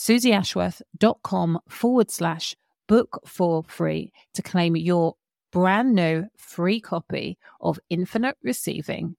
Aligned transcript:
suzyashworth.com 0.00 1.60
forward 1.68 2.10
slash 2.10 2.56
book 2.88 3.20
for 3.26 3.62
free 3.64 4.10
to 4.32 4.40
claim 4.40 4.74
your 4.74 5.16
brand 5.52 5.94
new 5.94 6.24
free 6.38 6.80
copy 6.80 7.36
of 7.60 7.78
Infinite 7.90 8.36
Receiving. 8.42 9.16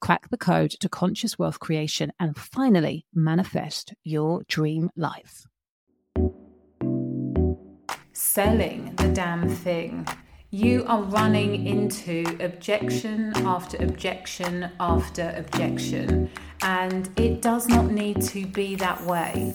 Crack 0.00 0.30
the 0.30 0.38
code 0.38 0.70
to 0.78 0.88
conscious 0.88 1.40
wealth 1.40 1.58
creation 1.58 2.12
and 2.20 2.36
finally 2.36 3.04
manifest 3.12 3.94
your 4.04 4.44
dream 4.46 4.90
life. 4.94 5.44
Selling 8.12 8.94
the 8.96 9.08
damn 9.08 9.48
thing. 9.48 10.06
You 10.50 10.84
are 10.86 11.02
running 11.02 11.66
into 11.66 12.24
objection 12.38 13.32
after 13.38 13.76
objection 13.82 14.70
after 14.78 15.34
objection, 15.36 16.30
and 16.60 17.08
it 17.18 17.42
does 17.42 17.68
not 17.68 17.90
need 17.90 18.22
to 18.22 18.46
be 18.46 18.76
that 18.76 19.02
way. 19.04 19.54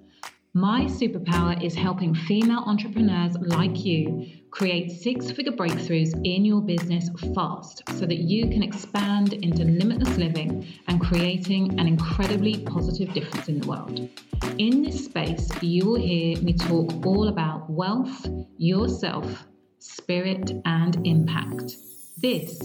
My 0.53 0.81
superpower 0.81 1.63
is 1.63 1.73
helping 1.73 2.13
female 2.13 2.63
entrepreneurs 2.65 3.37
like 3.37 3.85
you 3.85 4.27
create 4.49 4.91
six 4.91 5.31
figure 5.31 5.53
breakthroughs 5.53 6.13
in 6.25 6.43
your 6.43 6.59
business 6.59 7.09
fast 7.33 7.83
so 7.91 8.05
that 8.05 8.17
you 8.17 8.49
can 8.49 8.61
expand 8.61 9.31
into 9.31 9.63
limitless 9.63 10.17
living 10.17 10.67
and 10.89 10.99
creating 10.99 11.79
an 11.79 11.87
incredibly 11.87 12.65
positive 12.65 13.13
difference 13.13 13.47
in 13.47 13.61
the 13.61 13.67
world. 13.67 14.09
In 14.57 14.83
this 14.83 15.05
space, 15.05 15.49
you 15.63 15.85
will 15.85 16.01
hear 16.01 16.37
me 16.41 16.51
talk 16.51 17.05
all 17.05 17.29
about 17.29 17.69
wealth, 17.69 18.27
yourself, 18.57 19.47
spirit, 19.79 20.51
and 20.65 21.07
impact. 21.07 21.77
This 22.17 22.59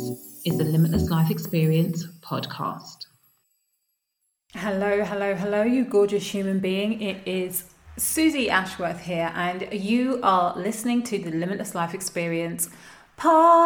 is 0.44 0.58
the 0.58 0.64
Limitless 0.64 1.08
Life 1.08 1.30
Experience 1.30 2.04
podcast. 2.20 3.06
Hello, 4.54 5.04
hello, 5.04 5.36
hello, 5.36 5.62
you 5.62 5.84
gorgeous 5.84 6.28
human 6.28 6.58
being. 6.58 7.00
It 7.00 7.18
is 7.26 7.75
Suzy 7.98 8.50
Ashworth 8.50 9.00
here, 9.00 9.32
and 9.34 9.68
you 9.72 10.20
are 10.22 10.54
listening 10.54 11.02
to 11.04 11.18
the 11.18 11.30
Limitless 11.30 11.74
Life 11.74 11.94
Experience 11.94 12.68
podcast. 13.18 13.62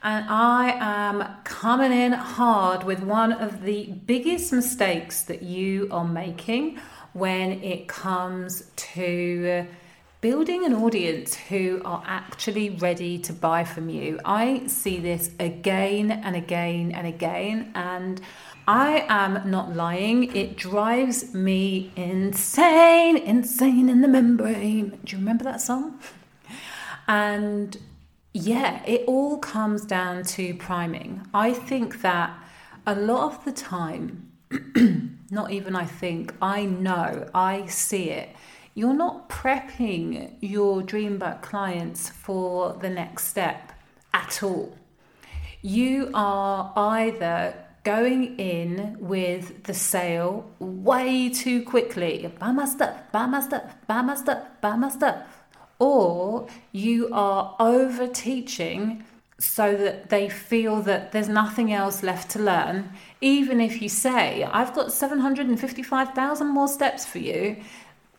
And 0.00 0.24
I 0.28 0.76
am 0.78 1.24
coming 1.42 1.90
in 1.90 2.12
hard 2.12 2.84
with 2.84 3.00
one 3.00 3.32
of 3.32 3.64
the 3.64 3.86
biggest 4.06 4.52
mistakes 4.52 5.22
that 5.22 5.42
you 5.42 5.88
are 5.90 6.04
making 6.04 6.78
when 7.12 7.60
it 7.60 7.88
comes 7.88 8.70
to 8.76 9.66
building 10.20 10.64
an 10.64 10.74
audience 10.74 11.34
who 11.34 11.82
are 11.84 12.04
actually 12.06 12.70
ready 12.70 13.18
to 13.18 13.32
buy 13.32 13.64
from 13.64 13.88
you. 13.88 14.20
I 14.24 14.66
see 14.68 15.00
this 15.00 15.30
again 15.40 16.12
and 16.12 16.36
again 16.36 16.92
and 16.92 17.06
again, 17.06 17.72
and 17.74 18.20
I 18.72 19.04
am 19.08 19.50
not 19.50 19.74
lying. 19.74 20.32
It 20.36 20.56
drives 20.56 21.34
me 21.34 21.90
insane, 21.96 23.16
insane 23.16 23.88
in 23.88 24.00
the 24.00 24.06
membrane. 24.06 24.90
Do 25.04 25.16
you 25.16 25.18
remember 25.18 25.42
that 25.42 25.60
song? 25.60 25.98
And 27.08 27.76
yeah, 28.32 28.80
it 28.86 29.02
all 29.08 29.38
comes 29.38 29.84
down 29.84 30.22
to 30.36 30.54
priming. 30.54 31.26
I 31.34 31.52
think 31.52 32.00
that 32.02 32.32
a 32.86 32.94
lot 32.94 33.32
of 33.32 33.44
the 33.44 33.50
time, 33.50 34.30
not 35.32 35.50
even 35.50 35.74
I 35.74 35.86
think, 35.86 36.32
I 36.40 36.64
know, 36.64 37.28
I 37.34 37.66
see 37.66 38.10
it. 38.10 38.28
You're 38.76 38.94
not 38.94 39.28
prepping 39.28 40.36
your 40.40 40.80
Dreamboat 40.80 41.42
clients 41.42 42.08
for 42.08 42.74
the 42.74 42.88
next 42.88 43.24
step 43.24 43.72
at 44.14 44.44
all. 44.44 44.78
You 45.60 46.12
are 46.14 46.72
either 46.76 47.56
going 47.82 48.38
in 48.38 48.96
with 49.00 49.64
the 49.64 49.74
sale 49.74 50.50
way 50.58 51.28
too 51.30 51.62
quickly. 51.62 52.32
Buy 52.38 52.52
my 52.52 52.66
stuff, 52.66 52.94
buy 53.12 53.26
my 53.26 53.40
stuff, 53.40 53.74
buy 53.86 54.02
my 54.02 54.14
stuff, 54.14 54.44
buy 54.60 54.76
my 54.76 54.90
stuff. 54.90 55.26
Or 55.78 56.46
you 56.72 57.08
are 57.12 57.56
over 57.58 58.06
teaching 58.06 59.04
so 59.38 59.74
that 59.74 60.10
they 60.10 60.28
feel 60.28 60.82
that 60.82 61.12
there's 61.12 61.28
nothing 61.28 61.72
else 61.72 62.02
left 62.02 62.30
to 62.32 62.38
learn. 62.38 62.90
Even 63.22 63.60
if 63.60 63.80
you 63.80 63.88
say, 63.88 64.44
I've 64.44 64.74
got 64.74 64.92
755,000 64.92 66.46
more 66.46 66.68
steps 66.68 67.06
for 67.06 67.18
you, 67.18 67.56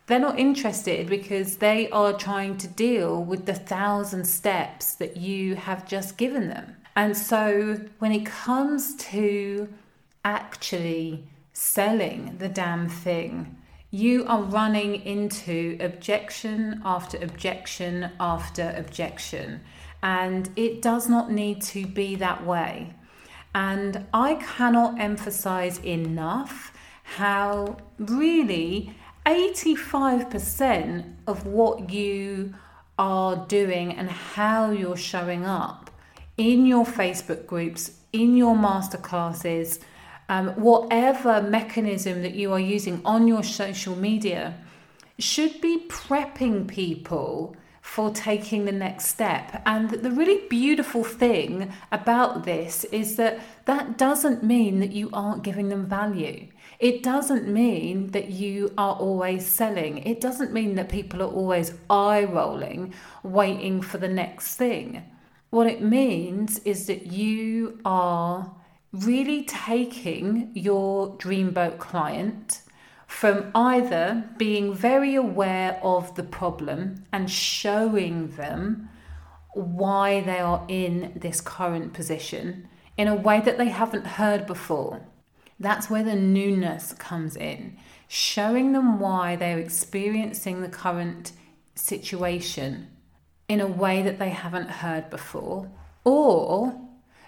they're 0.06 0.18
not 0.18 0.38
interested 0.38 1.08
because 1.08 1.58
they 1.58 1.88
are 1.90 2.12
trying 2.12 2.56
to 2.58 2.66
deal 2.66 3.22
with 3.22 3.46
the 3.46 3.54
thousand 3.54 4.26
steps 4.26 4.94
that 4.94 5.16
you 5.16 5.54
have 5.54 5.86
just 5.86 6.18
given 6.18 6.48
them. 6.48 6.76
And 6.94 7.16
so 7.16 7.80
when 7.98 8.12
it 8.12 8.26
comes 8.26 8.94
to 8.96 9.72
actually 10.24 11.24
selling 11.52 12.36
the 12.38 12.48
damn 12.48 12.88
thing, 12.88 13.56
you 13.90 14.24
are 14.26 14.42
running 14.42 14.96
into 15.04 15.76
objection 15.80 16.80
after 16.84 17.18
objection 17.18 18.10
after 18.18 18.74
objection. 18.76 19.60
And 20.02 20.50
it 20.56 20.82
does 20.82 21.08
not 21.08 21.30
need 21.30 21.62
to 21.62 21.86
be 21.86 22.16
that 22.16 22.44
way. 22.44 22.94
And 23.54 24.06
I 24.14 24.36
cannot 24.36 24.98
emphasize 24.98 25.78
enough 25.80 26.72
how 27.02 27.76
really 27.98 28.94
85% 29.26 31.14
of 31.26 31.46
what 31.46 31.90
you 31.90 32.54
are 32.98 33.46
doing 33.46 33.92
and 33.92 34.10
how 34.10 34.70
you're 34.70 34.96
showing 34.96 35.44
up 35.44 35.81
in 36.36 36.66
your 36.66 36.84
Facebook 36.84 37.46
groups, 37.46 37.92
in 38.12 38.36
your 38.36 38.54
masterclasses, 38.54 39.78
um, 40.28 40.48
whatever 40.50 41.42
mechanism 41.42 42.22
that 42.22 42.34
you 42.34 42.52
are 42.52 42.60
using 42.60 43.02
on 43.04 43.28
your 43.28 43.42
social 43.42 43.96
media 43.96 44.54
should 45.18 45.60
be 45.60 45.84
prepping 45.88 46.66
people 46.66 47.56
for 47.82 48.10
taking 48.10 48.64
the 48.64 48.72
next 48.72 49.06
step. 49.06 49.60
And 49.66 49.90
the 49.90 50.10
really 50.10 50.46
beautiful 50.48 51.02
thing 51.04 51.72
about 51.90 52.44
this 52.44 52.84
is 52.84 53.16
that 53.16 53.40
that 53.66 53.98
doesn't 53.98 54.42
mean 54.42 54.78
that 54.80 54.92
you 54.92 55.10
aren't 55.12 55.42
giving 55.42 55.68
them 55.68 55.86
value. 55.86 56.46
It 56.78 57.02
doesn't 57.02 57.48
mean 57.48 58.12
that 58.12 58.30
you 58.30 58.72
are 58.78 58.94
always 58.94 59.44
selling. 59.46 59.98
It 59.98 60.20
doesn't 60.20 60.52
mean 60.52 60.76
that 60.76 60.88
people 60.88 61.20
are 61.22 61.32
always 61.32 61.74
eye 61.90 62.24
rolling, 62.24 62.94
waiting 63.22 63.82
for 63.82 63.98
the 63.98 64.08
next 64.08 64.56
thing. 64.56 65.04
What 65.52 65.66
it 65.66 65.82
means 65.82 66.60
is 66.60 66.86
that 66.86 67.08
you 67.08 67.78
are 67.84 68.54
really 68.90 69.44
taking 69.44 70.50
your 70.54 71.14
dreamboat 71.18 71.78
client 71.78 72.62
from 73.06 73.50
either 73.54 74.30
being 74.38 74.72
very 74.72 75.14
aware 75.14 75.78
of 75.82 76.14
the 76.14 76.22
problem 76.22 77.04
and 77.12 77.30
showing 77.30 78.28
them 78.36 78.88
why 79.52 80.22
they 80.22 80.38
are 80.38 80.64
in 80.68 81.12
this 81.16 81.42
current 81.42 81.92
position 81.92 82.66
in 82.96 83.06
a 83.06 83.14
way 83.14 83.38
that 83.40 83.58
they 83.58 83.68
haven't 83.68 84.06
heard 84.06 84.46
before. 84.46 85.02
That's 85.60 85.90
where 85.90 86.02
the 86.02 86.16
newness 86.16 86.94
comes 86.94 87.36
in, 87.36 87.76
showing 88.08 88.72
them 88.72 88.98
why 88.98 89.36
they're 89.36 89.58
experiencing 89.58 90.62
the 90.62 90.68
current 90.70 91.32
situation 91.74 92.88
in 93.52 93.60
a 93.60 93.66
way 93.66 94.00
that 94.00 94.18
they 94.18 94.30
haven't 94.30 94.70
heard 94.82 95.10
before, 95.10 95.68
or 96.04 96.74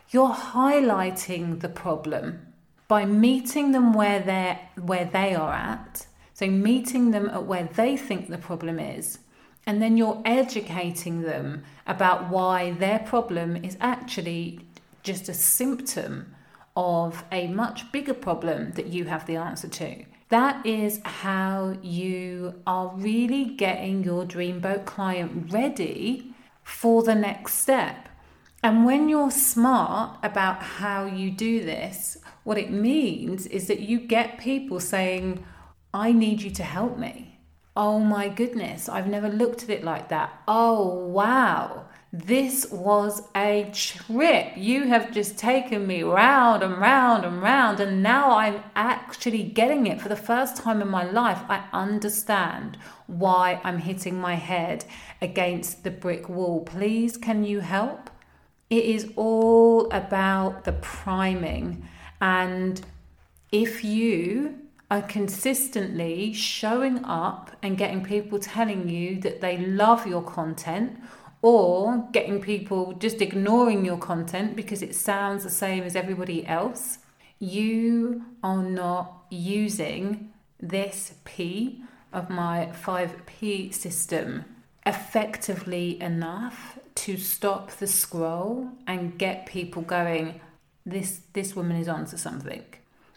you're 0.09 0.31
highlighting 0.55 1.61
the 1.61 1.69
problem 1.69 2.47
by 2.89 3.05
meeting 3.05 3.73
them 3.73 3.93
where 3.93 4.21
they 4.21 4.59
where 4.81 5.05
they 5.05 5.35
are 5.35 5.53
at. 5.53 6.07
So 6.33 6.47
meeting 6.47 7.11
them 7.11 7.29
at 7.29 7.45
where 7.45 7.69
they 7.81 7.97
think 7.99 8.29
the 8.29 8.39
problem 8.39 8.79
is, 8.79 9.19
and 9.67 9.83
then 9.83 9.99
you're 9.99 10.23
educating 10.25 11.23
them 11.23 11.63
about 11.87 12.31
why 12.31 12.71
their 12.71 13.01
problem 13.01 13.57
is 13.57 13.77
actually 13.79 14.61
just 15.03 15.29
a 15.29 15.35
symptom 15.35 16.35
of 16.75 17.23
a 17.31 17.49
much 17.49 17.93
bigger 17.93 18.15
problem 18.15 18.73
that 18.73 18.87
you 18.87 19.05
have 19.05 19.27
the 19.27 19.37
answer 19.37 19.69
to. 19.69 20.05
That 20.35 20.67
is 20.67 21.01
how 21.05 21.77
you 21.81 22.61
are 22.67 22.91
really 22.97 23.45
getting 23.45 24.03
your 24.03 24.25
dreamboat 24.25 24.85
client 24.85 25.53
ready 25.53 26.35
for 26.65 27.05
the 27.05 27.15
next 27.15 27.55
step. 27.55 28.09
And 28.61 28.85
when 28.85 29.09
you're 29.09 29.31
smart 29.31 30.19
about 30.25 30.61
how 30.61 31.05
you 31.05 31.31
do 31.31 31.65
this, 31.65 32.19
what 32.43 32.59
it 32.59 32.73
means 32.73 33.47
is 33.47 33.69
that 33.69 33.79
you 33.79 34.01
get 34.01 34.39
people 34.39 34.81
saying, 34.81 35.47
I 35.95 36.11
need 36.11 36.43
you 36.43 36.51
to 36.51 36.65
help 36.65 36.99
me. 36.99 37.39
Oh 37.77 38.01
my 38.01 38.29
goodness, 38.29 38.89
I've 38.89 39.07
never 39.07 39.29
looked 39.29 39.63
at 39.63 39.71
it 39.71 39.85
like 39.85 40.09
that. 40.09 40.43
Oh 40.49 40.97
wow. 41.07 41.85
This 42.17 42.71
was 42.71 43.23
a 43.35 43.69
trip. 43.73 44.53
You 44.55 44.87
have 44.87 45.11
just 45.11 45.37
taken 45.37 45.85
me 45.85 46.05
round 46.05 46.63
and 46.63 46.79
round 46.79 47.25
and 47.25 47.43
round, 47.43 47.81
and 47.81 48.05
now 48.05 48.39
I'm 48.39 48.63
actually 48.77 49.43
getting 49.43 49.89
it 49.89 50.01
for 50.01 50.09
the 50.09 50.15
first 50.15 50.57
time 50.57 50.81
in 50.81 50.87
my 50.87 51.03
life. 51.03 51.41
I 51.49 51.65
understand 51.73 52.79
why 53.09 53.61
I'm 53.65 53.79
hitting 53.79 54.17
my 54.17 54.37
head 54.37 54.85
against 55.21 55.83
the 55.83 55.91
brick 55.91 56.29
wall. 56.29 56.61
Please, 56.61 57.17
can 57.17 57.43
you 57.43 57.59
help? 57.59 58.11
It 58.71 58.85
is 58.85 59.11
all 59.17 59.91
about 59.91 60.63
the 60.63 60.73
priming, 60.75 61.89
and 62.21 62.81
if 63.51 63.83
you 63.83 64.61
are 64.89 65.03
consistently 65.03 66.33
showing 66.33 67.05
up 67.05 67.51
and 67.61 67.77
getting 67.77 68.05
people 68.05 68.39
telling 68.39 68.89
you 68.89 69.21
that 69.23 69.41
they 69.41 69.59
love 69.59 70.07
your 70.07 70.23
content 70.23 71.01
or 71.45 72.09
getting 72.13 72.41
people 72.41 72.95
just 72.95 73.21
ignoring 73.21 73.85
your 73.85 73.99
content 73.99 74.57
because 74.57 74.83
it 74.83 74.95
sounds 74.95 75.45
the 75.45 75.51
same 75.51 75.83
as 75.83 75.95
everybody 75.95 76.47
else, 76.47 76.99
you 77.39 78.25
are 78.43 78.63
not 78.63 79.27
using 79.31 80.33
this 80.59 81.15
P 81.25 81.83
of 82.13 82.31
my 82.31 82.71
5P 82.73 83.75
system 83.75 84.45
effectively 84.87 86.01
enough 86.01 86.79
to 86.95 87.17
stop 87.17 87.71
the 87.73 87.87
scroll 87.87 88.71
and 88.87 89.19
get 89.19 89.47
people 89.47 89.83
going 89.83 90.41
this 90.87 91.23
this 91.33 91.57
woman 91.57 91.77
is 91.79 91.89
onto 91.89 92.17
something 92.17 92.63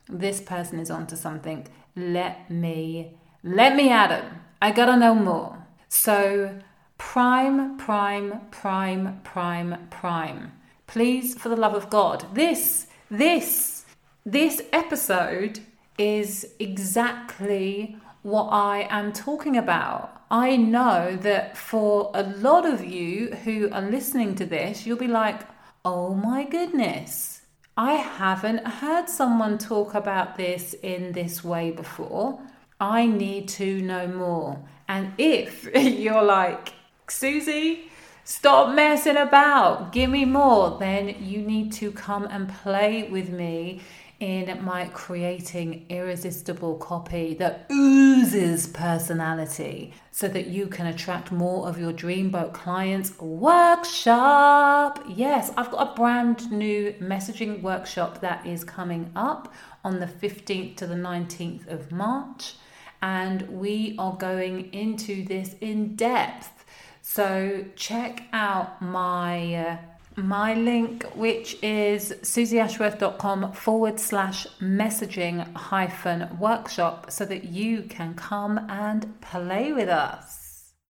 this 0.10 0.40
person 0.40 0.80
is 0.80 0.90
onto 0.90 1.18
something 1.18 1.68
let 1.98 2.52
me, 2.52 3.18
let 3.44 3.76
me 3.76 3.90
at 3.90 4.12
him. 4.12 4.42
I 4.62 4.72
gotta 4.72 4.96
know 4.98 5.16
more. 5.16 5.66
So, 5.90 6.60
prime, 6.98 7.78
prime, 7.78 8.42
prime, 8.52 9.22
prime, 9.24 9.88
prime. 9.90 10.52
Please, 10.88 11.36
for 11.36 11.50
the 11.50 11.56
love 11.56 11.74
of 11.74 11.90
God, 11.90 12.26
this, 12.34 12.88
this, 13.10 13.86
this 14.26 14.62
episode 14.72 15.60
is 15.98 16.54
exactly 16.60 17.98
what 18.24 18.50
I 18.50 18.88
am 18.90 19.14
talking 19.14 19.58
about. 19.58 20.22
I 20.30 20.58
know 20.58 21.18
that 21.22 21.58
for 21.58 22.12
a 22.14 22.24
lot 22.24 22.66
of 22.66 22.84
you 22.84 23.28
who 23.46 23.70
are 23.72 23.82
listening 23.82 24.36
to 24.36 24.46
this, 24.46 24.86
you'll 24.86 24.98
be 24.98 25.08
like, 25.08 25.42
oh 25.86 26.14
my 26.14 26.44
goodness, 26.44 27.42
I 27.78 27.94
haven't 27.94 28.66
heard 28.68 29.08
someone 29.08 29.58
talk 29.58 29.94
about 29.94 30.36
this 30.36 30.74
in 30.82 31.12
this 31.14 31.44
way 31.44 31.72
before. 31.72 32.42
I 32.80 33.06
need 33.06 33.48
to 33.50 33.82
know 33.82 34.08
more. 34.08 34.60
And 34.88 35.14
if 35.18 35.64
you're 35.76 36.24
like, 36.24 36.74
Suzy, 37.10 37.90
stop 38.26 38.76
messing 38.76 39.16
about, 39.16 39.94
give 39.94 40.10
me 40.10 40.26
more, 40.26 40.78
then 40.78 41.16
you 41.24 41.42
need 41.42 41.72
to 41.72 41.90
come 41.92 42.26
and 42.26 42.50
play 42.50 43.08
with 43.10 43.30
me 43.30 43.82
in 44.20 44.62
my 44.62 44.86
creating 44.94 45.86
irresistible 45.88 46.76
copy 46.76 47.34
that 47.36 47.66
oozes 47.72 48.68
personality 48.68 49.94
so 50.12 50.28
that 50.28 50.48
you 50.48 50.68
can 50.68 50.88
attract 50.88 51.32
more 51.32 51.70
of 51.70 51.80
your 51.80 51.94
dreamboat 51.94 52.52
clients. 52.52 53.18
Workshop. 53.20 55.02
Yes 55.08 55.52
i've 55.56 55.72
got 55.72 55.92
a 55.92 55.96
brand 55.96 56.52
new 56.52 56.94
messaging 57.00 57.62
workshop 57.62 58.20
that 58.22 58.46
is 58.46 58.64
coming 58.64 59.12
up 59.16 59.54
on 59.86 60.00
the 60.00 60.08
15th 60.08 60.76
to 60.78 60.88
the 60.88 60.96
19th 60.96 61.68
of 61.68 61.92
march. 61.92 62.56
And 63.02 63.44
we 63.50 63.96
are 64.00 64.18
going 64.18 64.74
into 64.74 65.24
this 65.24 65.56
in 65.62 65.96
depth 65.96 66.66
so 67.08 67.64
check 67.78 68.24
out 68.34 68.82
my 68.82 69.56
uh, 69.56 69.78
my 70.18 70.54
link, 70.56 71.04
which 71.16 71.58
is 71.64 72.12
suzyashworth.com 72.22 73.54
forward 73.54 73.98
slash 74.00 74.46
messaging 74.60 75.50
hyphen 75.56 76.38
workshop, 76.38 77.10
so 77.10 77.24
that 77.24 77.46
you 77.46 77.84
can 77.84 78.14
come 78.14 78.60
and 78.70 79.22
play 79.22 79.72
with 79.72 79.88
us. 79.88 80.47